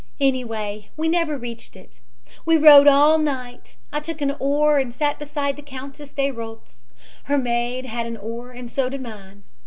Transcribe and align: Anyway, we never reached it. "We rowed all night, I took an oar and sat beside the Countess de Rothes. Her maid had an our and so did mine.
Anyway, 0.19 0.89
we 0.97 1.07
never 1.07 1.37
reached 1.37 1.75
it. 1.75 1.99
"We 2.43 2.57
rowed 2.57 2.87
all 2.87 3.19
night, 3.19 3.75
I 3.93 3.99
took 3.99 4.19
an 4.19 4.35
oar 4.39 4.79
and 4.79 4.91
sat 4.91 5.19
beside 5.19 5.57
the 5.57 5.61
Countess 5.61 6.11
de 6.11 6.31
Rothes. 6.31 6.81
Her 7.25 7.37
maid 7.37 7.85
had 7.85 8.07
an 8.07 8.17
our 8.17 8.49
and 8.49 8.67
so 8.67 8.89
did 8.89 9.01
mine. 9.01 9.43